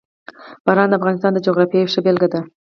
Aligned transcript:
باران 0.65 0.87
د 0.89 0.93
افغانستان 0.99 1.31
د 1.33 1.39
جغرافیې 1.45 1.79
یوه 1.81 1.91
ښه 1.93 2.01
بېلګه 2.05 2.27
ده. 2.33 2.39